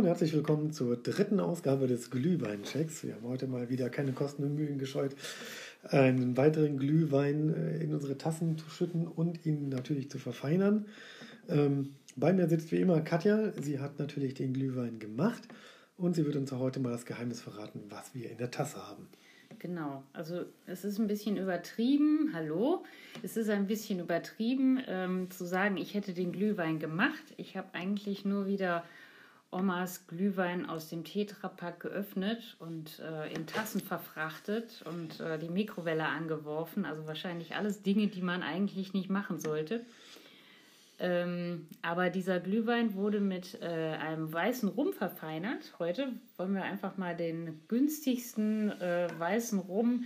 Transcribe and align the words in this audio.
Und 0.00 0.06
herzlich 0.06 0.32
willkommen 0.32 0.72
zur 0.72 0.96
dritten 0.96 1.40
Ausgabe 1.40 1.86
des 1.86 2.10
Glühweinchecks. 2.10 3.04
Wir 3.04 3.16
haben 3.16 3.28
heute 3.28 3.46
mal 3.46 3.68
wieder 3.68 3.90
keine 3.90 4.12
Kosten 4.12 4.44
und 4.44 4.54
Mühen 4.54 4.78
gescheut, 4.78 5.14
einen 5.82 6.38
weiteren 6.38 6.78
Glühwein 6.78 7.52
äh, 7.52 7.84
in 7.84 7.92
unsere 7.92 8.16
Tassen 8.16 8.56
zu 8.56 8.70
schütten 8.70 9.06
und 9.06 9.44
ihn 9.44 9.68
natürlich 9.68 10.10
zu 10.10 10.18
verfeinern. 10.18 10.86
Ähm, 11.50 11.96
bei 12.16 12.32
mir 12.32 12.48
sitzt 12.48 12.72
wie 12.72 12.76
immer 12.76 13.02
Katja. 13.02 13.52
Sie 13.60 13.78
hat 13.78 13.98
natürlich 13.98 14.32
den 14.32 14.54
Glühwein 14.54 15.00
gemacht 15.00 15.42
und 15.98 16.16
sie 16.16 16.24
wird 16.24 16.36
uns 16.36 16.50
heute 16.50 16.80
mal 16.80 16.92
das 16.92 17.04
Geheimnis 17.04 17.42
verraten, 17.42 17.82
was 17.90 18.14
wir 18.14 18.30
in 18.30 18.38
der 18.38 18.50
Tasse 18.50 18.78
haben. 18.78 19.06
Genau, 19.58 20.02
also 20.14 20.46
es 20.66 20.86
ist 20.86 20.98
ein 20.98 21.08
bisschen 21.08 21.36
übertrieben, 21.36 22.30
hallo, 22.32 22.84
es 23.22 23.36
ist 23.36 23.50
ein 23.50 23.66
bisschen 23.66 24.00
übertrieben 24.00 24.80
ähm, 24.86 25.30
zu 25.30 25.44
sagen, 25.44 25.76
ich 25.76 25.92
hätte 25.92 26.14
den 26.14 26.32
Glühwein 26.32 26.78
gemacht. 26.78 27.34
Ich 27.36 27.58
habe 27.58 27.74
eigentlich 27.74 28.24
nur 28.24 28.46
wieder 28.46 28.82
Omas 29.52 30.06
Glühwein 30.06 30.68
aus 30.68 30.88
dem 30.88 31.02
Tetrapack 31.02 31.80
geöffnet 31.80 32.56
und 32.60 33.00
äh, 33.00 33.32
in 33.32 33.46
Tassen 33.46 33.80
verfrachtet 33.80 34.84
und 34.88 35.18
äh, 35.18 35.38
die 35.38 35.48
Mikrowelle 35.48 36.06
angeworfen. 36.06 36.84
Also 36.84 37.06
wahrscheinlich 37.06 37.56
alles 37.56 37.82
Dinge, 37.82 38.06
die 38.06 38.22
man 38.22 38.44
eigentlich 38.44 38.94
nicht 38.94 39.10
machen 39.10 39.40
sollte. 39.40 39.84
Ähm, 41.00 41.66
aber 41.82 42.10
dieser 42.10 42.38
Glühwein 42.38 42.94
wurde 42.94 43.20
mit 43.20 43.60
äh, 43.60 43.66
einem 43.66 44.32
weißen 44.32 44.68
Rum 44.68 44.92
verfeinert. 44.92 45.74
Heute 45.80 46.12
wollen 46.36 46.54
wir 46.54 46.62
einfach 46.62 46.96
mal 46.96 47.16
den 47.16 47.60
günstigsten 47.66 48.70
äh, 48.80 49.08
weißen 49.18 49.58
Rum 49.58 50.04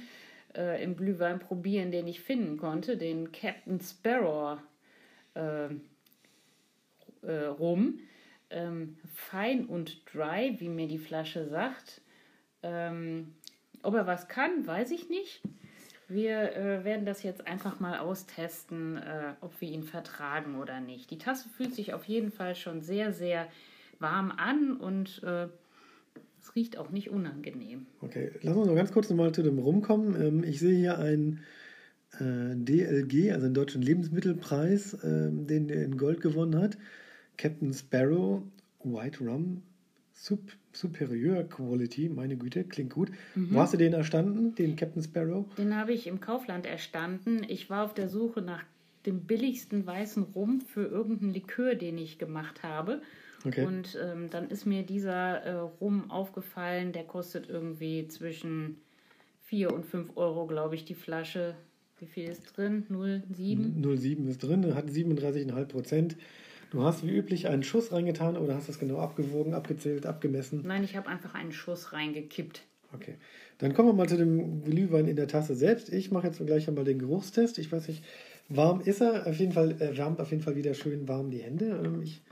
äh, 0.57 0.83
im 0.83 0.97
Glühwein 0.97 1.39
probieren, 1.39 1.91
den 1.91 2.07
ich 2.07 2.21
finden 2.21 2.57
konnte, 2.57 2.97
den 2.97 3.31
Captain 3.33 3.81
Sparrow 3.81 4.59
äh, 5.35 5.69
Rum 7.27 7.99
ähm, 8.55 8.97
fein 9.15 9.67
und 9.67 10.03
dry, 10.13 10.57
wie 10.59 10.69
mir 10.69 10.89
die 10.89 10.99
Flasche 10.99 11.47
sagt. 11.49 12.01
Ähm, 12.63 13.35
ob 13.83 13.95
er 13.95 14.07
was 14.07 14.29
kann, 14.29 14.67
weiß 14.67 14.91
ich 14.93 15.11
nicht. 15.11 15.43
Wir 16.09 16.55
äh, 16.57 16.85
werden 16.85 17.07
das 17.07 17.23
jetzt 17.23 17.47
einfach 17.47 17.81
mal 17.81 17.99
austesten, 17.99 18.97
äh, 18.97 19.35
ob 19.41 19.61
wir 19.61 19.69
ihn 19.69 19.83
vertragen 19.83 20.57
oder 20.57 20.81
nicht. 20.81 21.11
Die 21.11 21.19
Tasse 21.19 21.49
fühlt 21.49 21.75
sich 21.75 21.95
auf 21.95 22.05
jeden 22.05 22.31
Fall 22.31 22.55
schon 22.55 22.83
sehr, 22.83 23.13
sehr 23.13 23.49
warm 23.99 24.31
an 24.31 24.77
und 24.77 25.23
äh, 25.23 25.49
es 26.41 26.55
riecht 26.55 26.77
auch 26.77 26.91
nicht 26.91 27.11
unangenehm. 27.11 27.87
Okay, 28.03 28.33
lass 28.43 28.57
uns 28.57 28.67
noch 28.67 28.75
ganz 28.75 28.93
kurz 28.93 29.09
nochmal 29.09 29.33
zu 29.33 29.43
dem 29.43 29.59
rumkommen. 29.59 30.21
Ähm, 30.21 30.45
ich 30.45 30.61
sehe 30.61 30.77
hier 30.77 30.99
einen 30.99 31.41
äh, 32.21 32.55
DLG, 32.55 33.33
also 33.33 33.47
den 33.47 33.55
Deutschen 33.55 33.83
Lebensmittelpreis, 33.83 34.99
ähm, 35.03 35.47
den 35.47 35.71
er 35.71 35.85
in 35.85 35.97
Gold 35.97 36.21
gewonnen 36.21 36.61
hat. 36.61 36.77
Captain 37.37 37.73
Sparrow 37.73 38.43
White 38.83 39.25
Rum 39.25 39.63
Sup 40.15 40.41
Superior 40.73 41.43
Quality, 41.45 42.09
meine 42.09 42.37
Güte, 42.37 42.65
klingt 42.65 42.95
gut. 42.95 43.11
Mhm. 43.35 43.49
Wo 43.53 43.61
hast 43.61 43.75
du 43.75 43.77
den 43.77 43.93
erstanden, 43.93 44.55
den 44.55 44.77
Captain 44.77 45.03
Sparrow? 45.03 45.45
Den 45.57 45.77
habe 45.77 45.93
ich 45.93 46.07
im 46.07 46.21
Kaufland 46.21 46.67
erstanden. 46.67 47.43
Ich 47.49 47.69
war 47.69 47.85
auf 47.85 47.95
der 47.95 48.09
Suche 48.09 48.41
nach 48.41 48.65
dem 49.07 49.21
billigsten 49.21 49.87
weißen 49.87 50.23
Rum 50.35 50.61
für 50.61 50.87
irgendeinen 50.87 51.35
Likör, 51.35 51.75
den 51.75 51.99
ich 51.99 52.19
gemacht 52.19 52.63
habe. 52.63 53.03
Okay. 53.45 53.67
Und 53.67 53.99
ähm, 54.03 54.31
dann 54.31 54.49
ist 54.49 54.65
mir 54.65 54.83
dieser 54.83 55.43
äh, 55.43 55.53
Rum 55.81 56.11
aufgefallen, 56.11 56.93
der 56.93 57.05
kostet 57.05 57.49
irgendwie 57.49 58.09
zwischen 58.09 58.77
4 59.43 59.73
und 59.73 59.85
5 59.85 60.17
Euro, 60.17 60.47
glaube 60.47 60.75
ich, 60.75 60.85
die 60.85 60.95
Flasche. 60.95 61.55
Wie 61.99 62.07
viel 62.07 62.29
ist 62.29 62.57
drin? 62.57 62.87
0,7? 62.91 63.81
0,7 63.83 64.29
ist 64.29 64.43
drin, 64.43 64.75
hat 64.75 64.87
37,5 64.87 65.65
Prozent. 65.67 66.17
Du 66.75 66.83
hast 66.83 67.07
wie 67.07 67.17
üblich 67.17 67.47
einen 67.47 67.63
Schuss 67.63 67.93
reingetan 67.93 68.37
oder 68.37 68.57
hast 68.57 68.69
das 68.69 68.81
genau 68.81 68.99
abgewogen, 68.99 69.55
abgezählt, 69.55 70.07
abgemessen? 70.07 70.63
Nein, 70.67 70.83
ich 70.83 70.97
habe 70.97 71.09
einfach 71.09 71.35
einen 71.35 71.53
Schuss 71.53 71.93
reingekippt. 71.93 72.63
Okay. 72.93 73.15
Dann 73.59 73.75
kommen 73.75 73.91
wir 73.91 73.93
mal 73.93 74.09
zu 74.09 74.17
dem 74.17 74.65
Glühwein 74.65 75.07
in 75.07 75.15
der 75.15 75.29
Tasse 75.29 75.55
selbst. 75.55 75.93
Ich 75.93 76.11
mache 76.11 76.27
jetzt 76.27 76.45
gleich 76.45 76.67
einmal 76.67 76.83
den 76.83 76.99
Geruchstest. 76.99 77.59
Ich 77.59 77.71
weiß 77.71 77.87
nicht, 77.87 78.03
warm 78.49 78.81
ist 78.81 79.01
er. 79.01 79.25
Auf 79.29 79.39
jeden 79.39 79.53
Fall 79.53 79.77
er 79.79 79.97
wärmt 79.97 80.21
auf 80.21 80.33
jeden 80.33 80.43
Fall 80.43 80.57
wieder 80.57 80.75
schön 80.75 81.07
warm 81.07 81.31
die 81.31 81.43
Hände. 81.45 81.81
Ähm, 81.85 82.03
ich, 82.03 82.23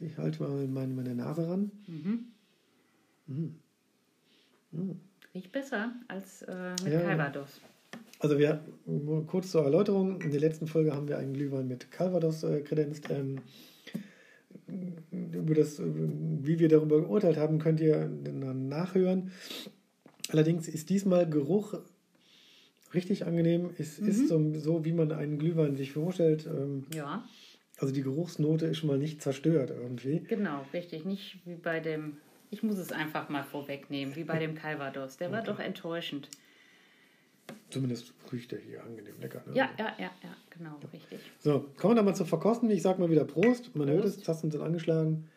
ich 0.00 0.16
halte 0.16 0.42
mal 0.42 0.66
meine, 0.68 0.94
meine 0.94 1.14
Nase 1.14 1.46
ran. 1.46 1.70
Mhm. 1.86 2.24
Mhm. 3.26 3.54
Mhm. 4.70 5.00
Riecht 5.34 5.52
besser 5.52 5.92
als 6.08 6.40
äh, 6.40 6.70
mit 6.82 6.94
ja, 6.94 7.00
Calvados. 7.02 7.60
Also 8.22 8.38
wir, 8.38 8.64
kurz 9.26 9.50
zur 9.50 9.64
Erläuterung, 9.64 10.20
in 10.20 10.30
der 10.30 10.38
letzten 10.38 10.68
Folge 10.68 10.94
haben 10.94 11.08
wir 11.08 11.18
einen 11.18 11.34
Glühwein 11.34 11.66
mit 11.66 11.90
Calvados 11.90 12.44
äh, 12.44 12.60
kredenzt. 12.60 13.10
Ähm, 13.10 13.40
über 15.10 15.54
das, 15.54 15.82
wie 15.82 16.60
wir 16.60 16.68
darüber 16.68 17.00
geurteilt 17.00 17.36
haben, 17.36 17.58
könnt 17.58 17.80
ihr 17.80 18.08
dann 18.22 18.68
nachhören. 18.68 19.32
Allerdings 20.30 20.68
ist 20.68 20.88
diesmal 20.88 21.28
Geruch 21.28 21.74
richtig 22.94 23.26
angenehm. 23.26 23.70
Es 23.76 24.00
mhm. 24.00 24.08
ist 24.08 24.28
so, 24.28 24.54
so, 24.54 24.84
wie 24.84 24.92
man 24.92 25.10
einen 25.10 25.38
Glühwein 25.38 25.74
sich 25.74 25.90
vorstellt. 25.90 26.46
Ähm, 26.46 26.86
ja. 26.94 27.24
Also 27.78 27.92
die 27.92 28.02
Geruchsnote 28.02 28.66
ist 28.66 28.78
schon 28.78 28.88
mal 28.88 28.98
nicht 28.98 29.20
zerstört 29.20 29.70
irgendwie. 29.70 30.20
Genau, 30.20 30.64
richtig. 30.72 31.04
Nicht 31.04 31.38
wie 31.44 31.56
bei 31.56 31.80
dem, 31.80 32.18
ich 32.50 32.62
muss 32.62 32.78
es 32.78 32.92
einfach 32.92 33.28
mal 33.30 33.42
vorwegnehmen, 33.42 34.14
wie 34.14 34.22
bei 34.22 34.38
dem 34.38 34.54
Calvados. 34.54 35.16
Der 35.16 35.26
okay. 35.26 35.36
war 35.36 35.42
doch 35.42 35.58
enttäuschend. 35.58 36.28
Zumindest 37.70 38.12
riecht 38.30 38.52
er 38.52 38.58
hier 38.58 38.84
angenehm 38.84 39.18
lecker. 39.20 39.42
Ne? 39.46 39.56
Ja, 39.56 39.70
ja, 39.78 39.94
ja, 39.98 40.10
ja, 40.22 40.36
genau, 40.50 40.78
ja. 40.82 40.88
richtig. 40.92 41.20
So, 41.38 41.70
kommen 41.76 41.92
wir 41.92 41.96
dann 41.96 42.04
mal 42.04 42.14
zu 42.14 42.26
verkosten. 42.26 42.70
Ich 42.70 42.82
sag 42.82 42.98
mal 42.98 43.10
wieder 43.10 43.24
Prost. 43.24 43.74
Man 43.74 43.88
Prost. 43.88 43.96
hört 43.96 44.04
es, 44.04 44.22
Tasten 44.22 44.50
sind 44.50 44.60
angeschlagen. 44.60 45.28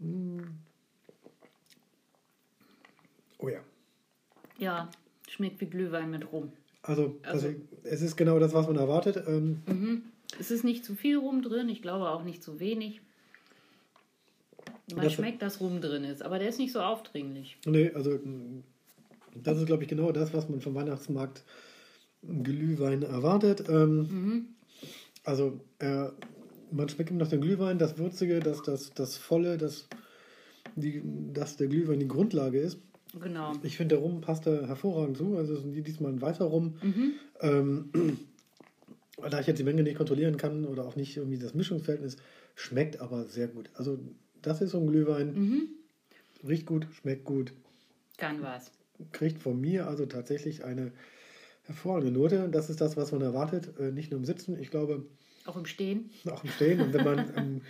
Mm. 0.00 0.40
Oh 3.38 3.48
ja. 3.48 3.60
Ja, 4.58 4.90
schmeckt 5.28 5.60
wie 5.60 5.66
Glühwein 5.66 6.10
mit 6.10 6.32
Rum. 6.32 6.52
Also, 6.82 7.16
also, 7.22 7.46
also 7.48 7.60
es 7.84 8.02
ist 8.02 8.16
genau 8.16 8.38
das, 8.38 8.52
was 8.52 8.66
man 8.66 8.76
erwartet. 8.76 9.22
Ähm, 9.26 9.62
mhm. 9.66 10.02
Es 10.38 10.50
ist 10.50 10.64
nicht 10.64 10.84
zu 10.84 10.94
viel 10.94 11.16
Rum 11.16 11.42
drin, 11.42 11.68
ich 11.68 11.80
glaube 11.80 12.08
auch 12.10 12.24
nicht 12.24 12.42
zu 12.42 12.60
wenig. 12.60 13.00
Man 14.92 15.04
das 15.04 15.14
schmeckt, 15.14 15.40
dass 15.42 15.60
Rum 15.60 15.80
drin 15.80 16.04
ist, 16.04 16.22
aber 16.22 16.38
der 16.38 16.48
ist 16.48 16.58
nicht 16.58 16.72
so 16.72 16.80
aufdringlich. 16.80 17.56
Nee, 17.64 17.90
also 17.94 18.18
das 19.34 19.58
ist, 19.58 19.66
glaube 19.66 19.82
ich, 19.82 19.88
genau 19.88 20.12
das, 20.12 20.32
was 20.32 20.48
man 20.48 20.60
vom 20.60 20.74
Weihnachtsmarkt 20.74 21.44
Glühwein 22.42 23.02
erwartet. 23.02 23.64
Ähm, 23.68 23.96
mhm. 23.96 24.48
Also, 25.24 25.60
äh, 25.78 26.06
man 26.70 26.88
schmeckt 26.88 27.10
ihm 27.10 27.16
nach 27.16 27.28
dem 27.28 27.40
Glühwein 27.40 27.78
das 27.78 27.98
Würzige, 27.98 28.40
das, 28.40 28.62
das, 28.62 28.90
das 28.90 29.16
Volle, 29.16 29.58
das, 29.58 29.88
die, 30.76 31.02
dass 31.32 31.56
der 31.56 31.68
Glühwein 31.68 32.00
die 32.00 32.08
Grundlage 32.08 32.58
ist. 32.58 32.78
Genau. 33.20 33.52
Ich 33.62 33.76
finde, 33.76 33.94
der 33.94 34.04
Rum 34.04 34.20
passt 34.20 34.46
da 34.46 34.66
hervorragend 34.66 35.16
zu. 35.16 35.36
Also, 35.36 35.54
es 35.54 35.64
ist 35.64 35.86
diesmal 35.86 36.12
ein 36.12 36.20
weißer 36.20 36.44
Rum. 36.44 36.76
Mhm. 36.82 37.12
Ähm, 37.40 37.90
da 39.30 39.40
ich 39.40 39.46
jetzt 39.46 39.58
die 39.58 39.64
Menge 39.64 39.82
nicht 39.82 39.96
kontrollieren 39.96 40.36
kann 40.36 40.64
oder 40.64 40.84
auch 40.84 40.96
nicht 40.96 41.16
irgendwie 41.16 41.38
das 41.38 41.54
Mischungsverhältnis, 41.54 42.16
schmeckt 42.54 43.00
aber 43.00 43.24
sehr 43.26 43.48
gut. 43.48 43.70
Also, 43.74 43.98
das 44.42 44.60
ist 44.60 44.70
so 44.70 44.78
ein 44.78 44.86
Glühwein. 44.86 45.34
Mhm. 45.34 45.68
Riecht 46.46 46.66
gut, 46.66 46.86
schmeckt 46.92 47.24
gut. 47.24 47.54
Kann 48.18 48.42
was 48.42 48.70
kriegt 49.12 49.42
von 49.42 49.60
mir 49.60 49.86
also 49.86 50.06
tatsächlich 50.06 50.64
eine 50.64 50.92
hervorragende 51.64 52.12
Note. 52.12 52.48
Das 52.50 52.70
ist 52.70 52.80
das, 52.80 52.96
was 52.96 53.12
man 53.12 53.22
erwartet, 53.22 53.78
äh, 53.78 53.90
nicht 53.90 54.10
nur 54.10 54.20
im 54.20 54.24
Sitzen. 54.24 54.58
Ich 54.58 54.70
glaube. 54.70 55.04
Auch 55.46 55.56
im 55.56 55.66
Stehen. 55.66 56.10
Auch 56.30 56.42
im 56.44 56.50
Stehen. 56.50 56.80
Und 56.80 56.92
wenn 56.92 57.04
man 57.04 57.34
im 57.36 57.60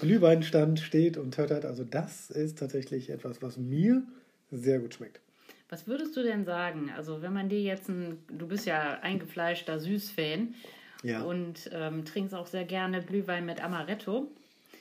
Glühweinstand 0.00 0.80
steht 0.80 1.16
und 1.16 1.36
hört 1.36 1.50
hat, 1.50 1.64
also 1.64 1.84
das 1.84 2.30
ist 2.30 2.58
tatsächlich 2.58 3.10
etwas, 3.10 3.42
was 3.42 3.56
mir 3.56 4.02
sehr 4.50 4.78
gut 4.78 4.94
schmeckt. 4.94 5.20
Was 5.68 5.86
würdest 5.86 6.16
du 6.16 6.22
denn 6.22 6.46
sagen? 6.46 6.90
Also, 6.96 7.20
wenn 7.20 7.34
man 7.34 7.50
dir 7.50 7.60
jetzt 7.60 7.88
ein, 7.90 8.18
du 8.28 8.48
bist 8.48 8.64
ja 8.64 9.00
eingefleischter 9.00 9.78
Süßfan 9.78 10.54
ja. 11.02 11.22
und 11.22 11.68
ähm, 11.72 12.06
trinkst 12.06 12.34
auch 12.34 12.46
sehr 12.46 12.64
gerne 12.64 13.02
Glühwein 13.02 13.44
mit 13.44 13.62
Amaretto. 13.62 14.30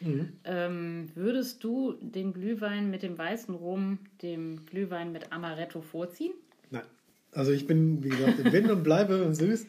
Mhm. 0.02 0.34
Ähm, 0.44 1.10
würdest 1.16 1.64
du 1.64 1.94
den 2.02 2.34
Glühwein 2.34 2.90
mit 2.90 3.04
dem 3.04 3.18
weißen 3.18 3.54
Rum 3.54 4.00
dem 4.22 4.66
Glühwein 4.66 5.12
mit 5.12 5.32
Amaretto 5.32 5.82
vorziehen? 5.82 6.34
Nein. 6.70 6.84
Also 7.32 7.52
ich 7.52 7.68
bin, 7.68 8.04
wie 8.04 8.10
gesagt, 8.10 8.52
bin 8.52 8.70
und 8.70 8.84
bleibe 8.84 9.34
süß. 9.34 9.66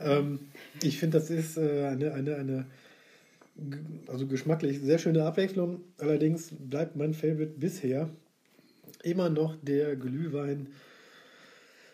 Ähm, 0.00 0.40
ich 0.82 0.98
finde, 0.98 1.18
das 1.18 1.30
ist 1.30 1.56
äh, 1.56 1.86
eine, 1.86 2.12
eine, 2.12 2.36
eine 2.36 2.66
also 4.08 4.26
geschmacklich 4.26 4.80
sehr 4.80 4.98
schöne 4.98 5.24
Abwechslung. 5.24 5.82
Allerdings 5.98 6.52
bleibt 6.58 6.96
mein 6.96 7.14
Favorite 7.14 7.54
bisher 7.58 8.08
immer 9.02 9.30
noch 9.30 9.56
der 9.62 9.96
Glühwein 9.96 10.68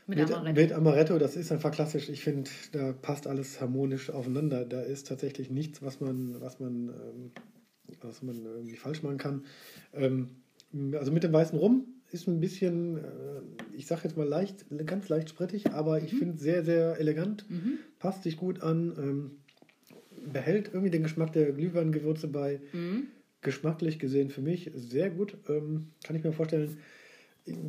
mit, 0.06 0.19
mit, 0.19 0.32
Amaretto. 0.32 0.61
mit 0.61 0.73
Amaretto. 0.73 1.19
Das 1.19 1.37
ist 1.37 1.53
einfach 1.53 1.71
klassisch. 1.71 2.09
Ich 2.09 2.23
finde, 2.23 2.50
da 2.73 2.93
passt 2.93 3.26
alles 3.26 3.61
harmonisch 3.61 4.11
aufeinander. 4.11 4.64
Da 4.64 4.81
ist 4.81 5.06
tatsächlich 5.06 5.50
nichts, 5.50 5.82
was 5.82 6.00
man, 6.00 6.41
was 6.41 6.61
man 6.61 6.88
ähm, 6.88 7.31
was 8.02 8.23
man 8.23 8.44
irgendwie 8.44 8.76
falsch 8.76 9.02
machen 9.02 9.19
kann. 9.19 9.44
Ähm, 9.94 10.29
also 10.93 11.12
mit 11.12 11.25
dem 11.25 11.32
weißen 11.32 11.58
Rum 11.58 11.87
ist 12.11 12.26
ein 12.26 12.40
bisschen, 12.40 12.99
äh, 12.99 13.40
ich 13.76 13.87
sage 13.87 14.02
jetzt 14.05 14.17
mal 14.17 14.26
leicht, 14.26 14.64
ganz 14.87 15.08
leicht 15.08 15.31
sprittig, 15.31 15.70
aber 15.70 16.02
ich 16.02 16.12
mhm. 16.12 16.19
finde 16.19 16.38
sehr, 16.38 16.64
sehr 16.64 16.99
elegant, 16.99 17.49
mhm. 17.50 17.79
passt 17.99 18.23
sich 18.23 18.37
gut 18.37 18.62
an, 18.62 18.94
ähm, 18.99 19.31
behält 20.32 20.69
irgendwie 20.69 20.90
den 20.90 21.02
Geschmack 21.02 21.32
der 21.32 21.52
Glühweingewürze 21.52 22.29
bei. 22.29 22.61
Mhm. 22.73 23.08
geschmacklich 23.40 23.99
gesehen 24.00 24.31
für 24.31 24.43
mich 24.43 24.70
sehr 24.75 25.11
gut. 25.11 25.37
Ähm, 25.49 25.88
kann 26.02 26.17
ich 26.17 26.25
mir 26.25 26.32
vorstellen. 26.32 26.76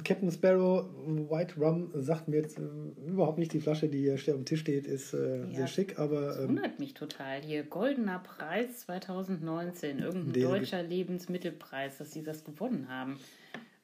Captain 0.03 0.31
Sparrow 0.31 0.85
White 1.05 1.59
Rum 1.59 1.91
sagt 1.93 2.27
mir 2.27 2.37
jetzt 2.37 2.59
äh, 2.59 2.61
überhaupt 3.07 3.37
nicht, 3.37 3.53
die 3.53 3.59
Flasche, 3.59 3.87
die 3.87 3.99
hier 3.99 4.13
auf 4.13 4.23
dem 4.23 4.45
Tisch 4.45 4.61
steht, 4.61 4.87
ist 4.87 5.13
äh, 5.13 5.41
Ja, 5.41 5.51
sehr 5.51 5.67
schick, 5.67 5.99
aber 5.99 6.21
Das 6.27 6.39
ähm, 6.39 6.49
wundert 6.49 6.79
mich 6.79 6.93
total. 6.93 7.41
Hier, 7.41 7.63
goldener 7.63 8.19
Preis 8.19 8.79
2019, 8.81 9.99
irgendein 9.99 10.43
deutscher 10.43 10.83
Lebensmittelpreis, 10.83 11.97
dass 11.97 12.11
sie 12.11 12.23
das 12.23 12.43
gewonnen 12.43 12.87
haben. 12.89 13.19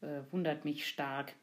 Äh, 0.02 0.22
wundert 0.32 0.66
mich 0.66 0.88
stark. 0.88 1.34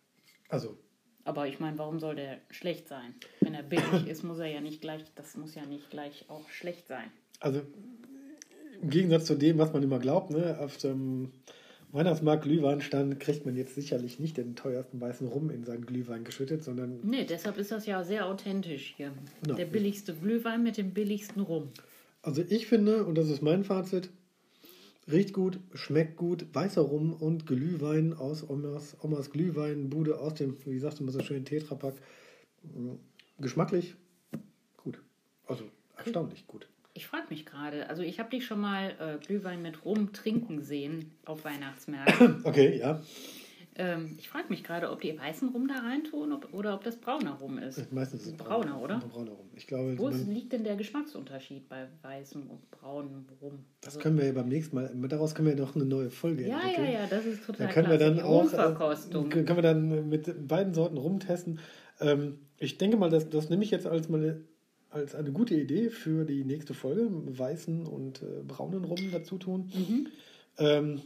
also 0.49 0.77
Aber 1.25 1.47
ich 1.47 1.59
meine, 1.59 1.79
warum 1.79 1.99
soll 2.01 2.17
der 2.17 2.39
schlecht 2.51 2.89
sein? 2.89 3.15
Wenn 3.41 3.55
er 3.55 3.63
billig 3.63 4.07
ist, 4.07 4.23
muss 4.23 4.39
er 4.39 4.49
ja 4.49 4.61
nicht 4.61 4.81
gleich, 4.81 5.03
das 5.15 5.37
muss 5.37 5.55
ja 5.55 5.65
nicht 5.67 5.91
gleich 5.91 6.27
auch 6.29 6.49
schlecht 6.49 6.87
sein. 6.87 7.11
Also 7.41 7.63
im 8.81 8.91
Gegensatz 8.91 9.27
zu 9.27 9.37
dem, 9.37 9.59
was 9.59 9.73
man 9.73 9.83
immer 9.83 9.99
glaubt, 9.99 10.31
ne, 10.31 10.59
auf 10.59 10.77
dem 10.77 11.33
Weihnachtsmarkt 11.93 12.44
Glühweinstand 12.44 13.21
kriegt 13.21 13.44
man 13.44 13.55
jetzt 13.55 13.75
sicherlich 13.75 14.19
nicht 14.19 14.39
den 14.39 14.56
teuersten 14.56 15.00
weißen 15.00 15.29
Rum 15.29 15.50
in 15.50 15.65
seinen 15.65 15.85
Glühwein 15.85 16.25
geschüttet, 16.25 16.65
sondern 16.65 17.00
Nee, 17.03 17.25
deshalb 17.27 17.59
ist 17.59 17.71
das 17.71 17.85
ja 17.87 18.03
sehr 18.03 18.27
authentisch 18.27 18.94
hier. 18.97 19.12
Ja. 19.47 19.55
Der 19.55 19.67
billigste 19.67 20.15
Glühwein 20.15 20.62
mit 20.62 20.79
dem 20.79 20.93
billigsten 20.93 21.43
Rum. 21.43 21.69
also 22.23 22.43
ich 22.49 22.67
finde, 22.67 23.05
und 23.05 23.17
das 23.19 23.29
ist 23.29 23.43
mein 23.43 23.62
Fazit, 23.62 24.09
riecht 25.11 25.35
gut, 25.35 25.59
schmeckt 25.75 26.17
gut, 26.17 26.47
weißer 26.55 26.81
Rum 26.81 27.12
und 27.12 27.47
Glühwein 27.47 28.15
aus 28.15 28.49
Omas, 28.49 28.97
Omas 29.03 29.31
Glühweinbude 29.31 30.19
aus 30.19 30.35
dem, 30.35 30.56
wie 30.65 30.79
sagst 30.79 31.00
du 31.00 31.05
mal 31.05 31.12
so 31.12 31.21
schön, 31.23 31.44
Tetrapack. 31.44 31.94
Mm, 32.62 32.93
Geschmacklich 33.39 33.97
gut. 34.77 34.99
Also 35.47 35.65
erstaunlich 35.97 36.47
gut. 36.47 36.69
Ich 36.94 37.06
frage 37.06 37.25
mich 37.31 37.47
gerade, 37.47 37.89
also 37.89 38.03
ich 38.03 38.19
habe 38.19 38.31
dich 38.31 38.44
schon 38.44 38.61
mal 38.61 38.91
äh, 39.00 39.25
Glühwein 39.25 39.62
mit 39.62 39.85
Rum 39.85 40.12
trinken 40.12 40.61
sehen 40.62 41.12
auf 41.25 41.44
Weihnachtsmärkten. 41.44 42.41
Okay, 42.44 42.79
ja. 42.79 43.00
ähm, 43.77 44.17
ich 44.19 44.29
frage 44.29 44.47
mich 44.50 44.62
gerade, 44.62 44.91
ob 44.91 45.00
die 45.00 45.19
weißen 45.19 45.49
Rum 45.49 45.69
da 45.69 45.77
reintun 45.77 46.33
ob, 46.33 46.53
oder 46.53 46.75
ob 46.75 46.85
das 46.85 46.99
brauner 46.99 47.33
Rum 47.33 47.56
ist. 47.56 47.91
Meistens 47.93 48.27
ist 48.27 48.33
es 48.33 48.37
Brauner, 48.37 48.79
oder? 48.79 48.99
Brauner 48.99 49.31
Rum. 49.31 49.49
Ich 49.55 49.67
glaube, 49.67 49.99
Wo 49.99 50.09
ist, 50.09 50.27
liegt 50.27 50.53
denn 50.53 50.65
der 50.65 50.77
Geschmacksunterschied 50.77 51.67
bei 51.69 51.87
weißem 52.03 52.43
und 52.50 52.71
braunem 52.71 53.25
Rum? 53.41 53.65
Das 53.81 53.99
können 53.99 54.19
wir 54.19 54.27
ja 54.27 54.33
beim 54.33 54.49
nächsten 54.49 54.77
Mal, 54.77 54.91
daraus 55.09 55.35
können 55.35 55.49
wir 55.49 55.55
ja 55.55 55.61
noch 55.62 55.75
eine 55.75 55.87
neue 55.87 56.11
Folge 56.11 56.47
ja, 56.47 56.61
entwickeln. 56.61 56.93
ja, 56.93 57.00
ja, 57.00 57.06
das 57.06 57.25
ist 57.25 57.41
Da 57.49 57.53
total 57.53 57.69
können 57.69 57.91
wir 57.91 57.99
dann 57.99 58.21
auch 58.21 58.53
äh, 58.53 59.31
können 59.31 59.56
wir 59.56 59.62
dann 59.62 60.09
mit 60.11 60.47
beiden 60.47 60.75
Sorten 60.75 60.99
rumtesten. 60.99 61.59
Ähm, 62.00 62.39
ich 62.59 62.77
denke 62.77 62.99
mal, 62.99 63.09
das, 63.09 63.31
das 63.31 63.49
nehme 63.49 63.65
ich 63.65 63.71
jetzt 63.71 63.87
als 63.87 64.11
meine 64.11 64.43
als 64.93 65.15
eine 65.15 65.33
gute 65.33 65.55
Idee 65.55 65.91
für 65.91 66.25
die 66.25 66.44
nächste 66.44 66.75
Folge, 66.75 67.09
weißen 67.11 67.87
und 67.87 68.23
äh, 68.23 68.43
braunen 68.47 68.85
Rum 68.85 68.99
dazu 69.11 69.39
tun. 69.39 69.71
Mhm. 69.75 70.06
Ähm, 70.59 71.03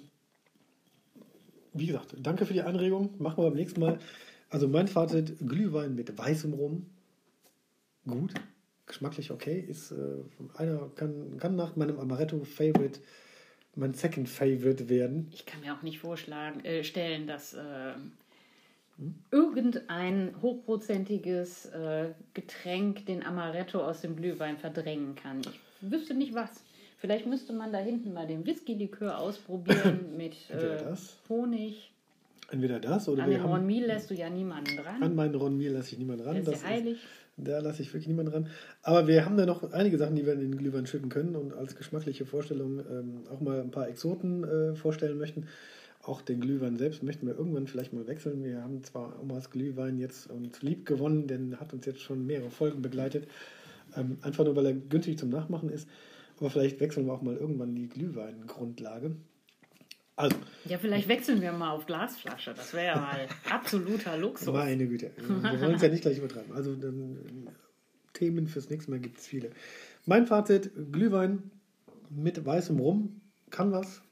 wie 1.72 1.86
gesagt, 1.86 2.16
danke 2.18 2.46
für 2.46 2.52
die 2.52 2.62
Anregung. 2.62 3.14
Machen 3.18 3.42
wir 3.42 3.48
beim 3.48 3.58
nächsten 3.58 3.80
Mal. 3.80 3.98
Also 4.50 4.68
mein 4.68 4.88
Fazit, 4.88 5.36
Glühwein 5.38 5.94
mit 5.94 6.16
weißem 6.16 6.52
Rum. 6.54 6.86
Gut. 8.06 8.34
Geschmacklich 8.86 9.30
okay. 9.30 9.60
Ist 9.60 9.92
äh, 9.92 9.96
einer 10.56 10.90
kann, 10.94 11.38
kann 11.38 11.56
nach 11.56 11.76
meinem 11.76 11.98
Amaretto-Favorite 11.98 13.00
mein 13.74 13.92
Second 13.92 14.28
Favorite 14.28 14.88
werden. 14.88 15.28
Ich 15.32 15.44
kann 15.44 15.60
mir 15.60 15.74
auch 15.74 15.82
nicht 15.82 15.98
vorschlagen, 15.98 16.64
äh, 16.64 16.82
stellen, 16.82 17.26
dass 17.26 17.52
äh, 17.52 17.94
Hm? 17.94 18.12
Irgendein 19.30 20.34
hochprozentiges 20.40 21.66
äh, 21.66 22.08
Getränk 22.34 23.06
den 23.06 23.24
Amaretto 23.24 23.80
aus 23.80 24.00
dem 24.00 24.16
Glühwein 24.16 24.56
verdrängen 24.56 25.14
kann. 25.14 25.40
Ich 25.40 25.90
wüsste 25.90 26.14
nicht 26.14 26.34
was. 26.34 26.48
Vielleicht 26.98 27.26
müsste 27.26 27.52
man 27.52 27.72
da 27.72 27.78
hinten 27.78 28.14
mal 28.14 28.26
den 28.26 28.46
Whisky-Likör 28.46 29.18
ausprobieren 29.18 30.00
mit 30.16 30.32
äh. 30.50 30.78
Honig. 31.28 31.92
Entweder 32.50 32.78
das 32.80 33.08
oder 33.08 33.24
An 33.24 33.30
wir 33.30 33.38
den 33.38 33.46
Ron 33.46 33.66
Miel 33.66 33.86
lässt 33.86 34.08
du 34.08 34.14
ja 34.14 34.30
niemanden 34.30 34.76
dran. 34.76 35.02
an 35.02 35.14
meinen 35.14 35.34
Ron 35.34 35.56
Miel 35.58 35.72
lasse 35.72 35.92
ich 35.92 35.98
niemanden 35.98 36.24
ran. 36.24 36.34
Der 36.34 36.42
ist 36.42 36.52
Das 36.52 36.62
ja 36.62 36.68
heilig. 36.68 36.98
da 37.36 37.58
lasse 37.58 37.82
ich 37.82 37.88
wirklich 37.88 38.06
niemanden 38.06 38.32
ran. 38.32 38.46
Aber 38.82 39.08
wir 39.08 39.24
haben 39.26 39.36
da 39.36 39.44
noch 39.46 39.72
einige 39.72 39.98
Sachen, 39.98 40.14
die 40.14 40.24
wir 40.24 40.32
in 40.34 40.40
den 40.40 40.56
Glühwein 40.56 40.86
schütten 40.86 41.08
können 41.08 41.34
und 41.34 41.52
als 41.52 41.74
geschmackliche 41.74 42.24
Vorstellung 42.24 42.78
ähm, 42.78 43.24
auch 43.32 43.40
mal 43.40 43.60
ein 43.60 43.72
paar 43.72 43.88
Exoten 43.88 44.44
äh, 44.44 44.74
vorstellen 44.76 45.18
möchten. 45.18 45.48
Auch 46.06 46.22
den 46.22 46.40
Glühwein 46.40 46.76
selbst 46.76 47.02
möchten 47.02 47.26
wir 47.26 47.36
irgendwann 47.36 47.66
vielleicht 47.66 47.92
mal 47.92 48.06
wechseln. 48.06 48.44
Wir 48.44 48.62
haben 48.62 48.84
zwar 48.84 49.20
Omas 49.20 49.50
Glühwein 49.50 49.98
jetzt 49.98 50.30
uns 50.30 50.62
lieb 50.62 50.86
gewonnen, 50.86 51.26
denn 51.26 51.58
hat 51.58 51.72
uns 51.72 51.84
jetzt 51.84 52.00
schon 52.00 52.24
mehrere 52.24 52.50
Folgen 52.50 52.80
begleitet. 52.80 53.26
Ähm, 53.96 54.18
einfach 54.22 54.44
nur, 54.44 54.54
weil 54.54 54.66
er 54.66 54.72
günstig 54.72 55.18
zum 55.18 55.30
Nachmachen 55.30 55.68
ist. 55.68 55.88
Aber 56.38 56.48
vielleicht 56.50 56.78
wechseln 56.78 57.06
wir 57.06 57.12
auch 57.12 57.22
mal 57.22 57.36
irgendwann 57.36 57.74
die 57.74 57.88
Glühweingrundlage. 57.88 59.16
Also, 60.14 60.36
Ja, 60.66 60.78
vielleicht 60.78 61.08
wechseln 61.08 61.42
wir 61.42 61.50
mal 61.52 61.72
auf 61.72 61.86
Glasflasche. 61.86 62.54
Das 62.54 62.72
wäre 62.72 62.86
ja 62.86 63.00
mal 63.00 63.26
absoluter 63.50 64.16
Luxus. 64.16 64.46
Meine 64.52 64.86
Güte. 64.86 65.10
Wir 65.16 65.60
wollen 65.60 65.74
es 65.74 65.82
ja 65.82 65.88
nicht 65.88 66.02
gleich 66.02 66.18
übertreiben. 66.18 66.52
Also 66.54 66.76
dann, 66.76 67.48
Themen 68.12 68.46
fürs 68.46 68.70
nächste 68.70 68.92
Mal 68.92 69.00
gibt 69.00 69.18
es 69.18 69.26
viele. 69.26 69.50
Mein 70.04 70.26
Fazit, 70.26 70.70
Glühwein 70.92 71.50
mit 72.10 72.46
weißem 72.46 72.78
Rum 72.78 73.20
kann 73.50 73.72
was. 73.72 74.02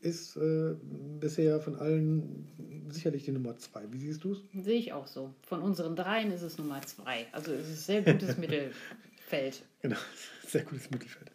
Ist 0.00 0.36
äh, 0.36 0.74
bisher 1.20 1.60
von 1.60 1.76
allen 1.76 2.48
sicherlich 2.90 3.24
die 3.24 3.30
Nummer 3.30 3.56
zwei. 3.56 3.82
Wie 3.90 3.98
siehst 3.98 4.24
du 4.24 4.32
es? 4.32 4.42
Sehe 4.52 4.78
ich 4.78 4.92
auch 4.92 5.06
so. 5.06 5.32
Von 5.42 5.62
unseren 5.62 5.94
dreien 5.94 6.32
ist 6.32 6.42
es 6.42 6.58
Nummer 6.58 6.82
zwei. 6.82 7.26
Also 7.30 7.52
es 7.52 7.68
ist 7.68 7.86
sehr 7.86 8.02
gutes 8.02 8.36
Mittelfeld. 8.38 9.62
Genau, 9.80 9.96
sehr 10.46 10.62
gutes 10.62 10.90
Mittelfeld. 10.90 11.30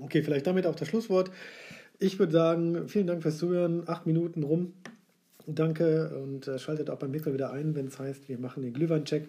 Okay, 0.00 0.22
vielleicht 0.24 0.48
damit 0.48 0.66
auch 0.66 0.74
das 0.74 0.88
Schlusswort. 0.88 1.30
Ich 2.00 2.18
würde 2.18 2.32
sagen, 2.32 2.88
vielen 2.88 3.06
Dank 3.06 3.22
fürs 3.22 3.38
Zuhören. 3.38 3.88
Acht 3.88 4.04
Minuten 4.04 4.42
rum. 4.42 4.72
Danke 5.46 6.18
und 6.22 6.48
äh, 6.48 6.58
schaltet 6.58 6.90
auch 6.90 6.98
beim 6.98 7.12
Mal 7.12 7.34
wieder 7.34 7.52
ein, 7.52 7.76
wenn 7.76 7.86
es 7.86 7.98
heißt, 8.00 8.28
wir 8.28 8.38
machen 8.38 8.62
den 8.62 8.72
Glühwein-Check. 8.72 9.28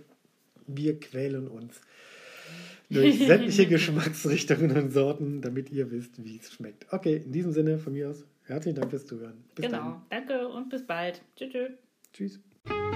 Wir 0.66 1.00
quälen 1.00 1.48
uns 1.48 1.80
durch 2.90 3.18
sämtliche 3.28 3.68
Geschmacksrichtungen 3.68 4.76
und 4.78 4.92
Sorten, 4.92 5.42
damit 5.42 5.72
ihr 5.72 5.92
wisst, 5.92 6.24
wie 6.24 6.38
es 6.38 6.52
schmeckt. 6.52 6.86
Okay, 6.92 7.22
in 7.26 7.32
diesem 7.32 7.52
Sinne 7.52 7.78
von 7.78 7.94
mir 7.94 8.10
aus, 8.10 8.26
herzlichen 8.44 8.80
Dank 8.80 8.92
fürs 8.92 9.06
Zuhören. 9.06 9.44
Bis 9.56 9.66
genau. 9.66 10.02
Danke 10.10 10.48
und 10.48 10.70
bis 10.70 10.86
bald. 10.86 11.22
Tschüss. 11.36 11.52
tschüss. 11.52 11.70
dann. 11.70 11.78
Tschüss. 12.14 12.96